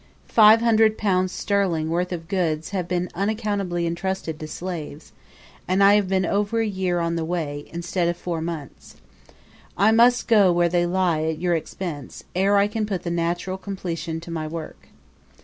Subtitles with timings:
[0.29, 5.11] Five hundred pounds sterling worth of goods have again unaccountably been entrusted to slaves,
[5.67, 8.95] and have been over a year on the way, instead of four months.
[9.77, 13.59] I must go where they lie at your expense, ere I can put the natural
[13.59, 14.87] completion to my work.